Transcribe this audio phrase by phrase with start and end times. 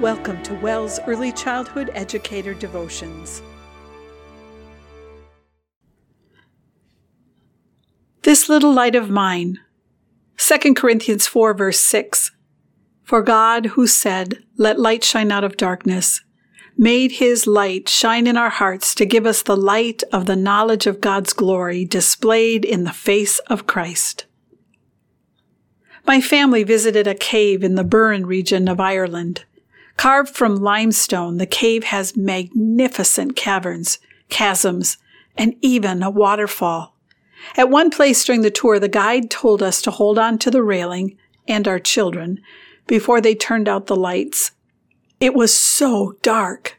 [0.00, 3.40] Welcome to WELS Early Childhood Educator Devotions.
[8.20, 9.58] This little light of mine.
[10.36, 12.30] 2 Corinthians 4, verse 6.
[13.04, 16.20] For God, who said, Let light shine out of darkness,
[16.76, 20.86] made his light shine in our hearts to give us the light of the knowledge
[20.86, 24.26] of God's glory displayed in the face of Christ.
[26.06, 29.46] My family visited a cave in the Burren region of Ireland.
[29.96, 34.98] Carved from limestone, the cave has magnificent caverns, chasms,
[35.36, 36.94] and even a waterfall.
[37.56, 40.62] At one place during the tour, the guide told us to hold on to the
[40.62, 42.40] railing and our children
[42.86, 44.52] before they turned out the lights.
[45.20, 46.78] It was so dark.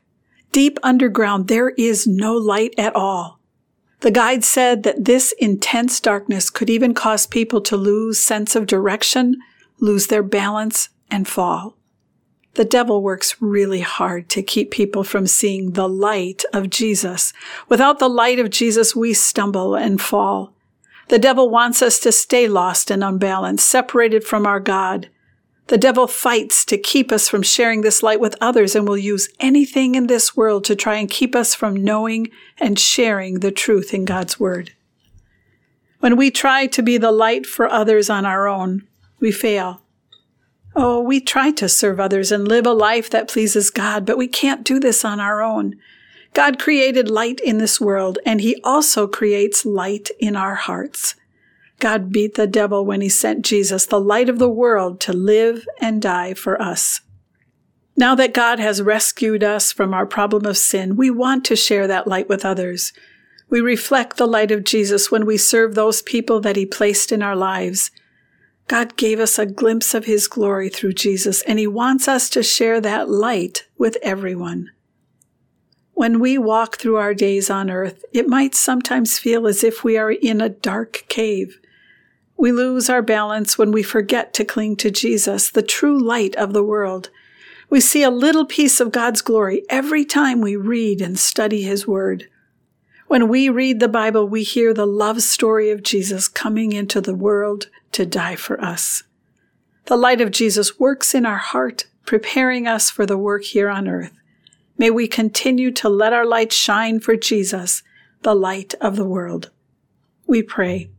[0.52, 3.40] Deep underground, there is no light at all.
[4.02, 8.68] The guide said that this intense darkness could even cause people to lose sense of
[8.68, 9.38] direction,
[9.80, 11.77] lose their balance, and fall.
[12.58, 17.31] The devil works really hard to keep people from seeing the light of Jesus.
[17.70, 20.56] Without the light of Jesus, we stumble and fall.
[21.09, 25.08] The devil wants us to stay lost and unbalanced, separated from our God.
[25.68, 29.30] The devil fights to keep us from sharing this light with others and will use
[29.40, 33.94] anything in this world to try and keep us from knowing and sharing the truth
[33.94, 34.72] in God's Word.
[36.00, 38.88] When we try to be the light for others on our own,
[39.20, 39.84] we fail.
[40.80, 44.28] Oh, we try to serve others and live a life that pleases God, but we
[44.28, 45.75] can't do this on our own.
[46.36, 51.16] God created light in this world, and He also creates light in our hearts.
[51.80, 55.67] God beat the devil when He sent Jesus, the light of the world, to live
[55.81, 57.02] and die for us.
[57.95, 61.88] Now that God has rescued us from our problem of sin, we want to share
[61.88, 62.94] that light with others.
[63.50, 67.23] We reflect the light of Jesus when we serve those people that He placed in
[67.23, 67.89] our lives.
[68.68, 72.44] God gave us a glimpse of His glory through Jesus, and He wants us to
[72.44, 74.72] share that light with everyone.
[75.94, 79.97] When we walk through our days on earth, it might sometimes feel as if we
[79.97, 81.59] are in a dark cave.
[82.36, 86.53] We lose our balance when we forget to cling to Jesus, the true light of
[86.53, 87.09] the world.
[87.70, 91.88] We see a little piece of God's glory every time we read and study His
[91.88, 92.30] Word.
[93.07, 97.16] When we read the Bible, we hear the love story of Jesus coming into the
[97.16, 99.03] world to die for us.
[99.85, 103.88] The light of Jesus works in our heart, preparing us for the work here on
[103.88, 104.12] earth.
[104.78, 107.81] May we continue to let our light shine for Jesus,
[108.23, 109.51] the light of the world.
[110.28, 110.90] We pray.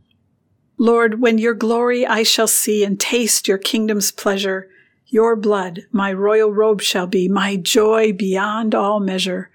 [0.78, 4.70] Lord, when your glory I shall see and taste your kingdom's pleasure,
[5.08, 9.50] your blood my royal robe shall be, my joy beyond all measure.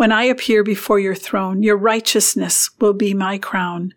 [0.00, 3.92] When I appear before your throne, your righteousness will be my crown.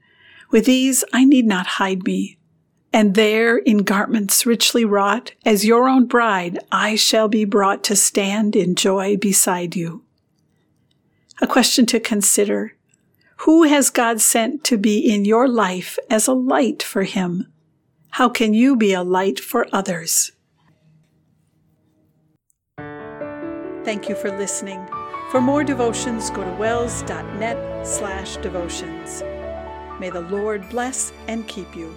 [0.52, 2.38] With these I need not hide me.
[2.92, 7.96] And there, in garments richly wrought, as your own bride, I shall be brought to
[7.96, 10.04] stand in joy beside you.
[11.42, 12.74] A question to consider.
[13.38, 17.50] Who has God sent to be in your life as a light for him?
[18.10, 20.34] How can you be a light for others?
[23.86, 24.86] Thank you for listening.
[25.34, 29.24] For more devotions, go to wels.net slash devotions.
[30.00, 31.92] May the Lord bless and keep you.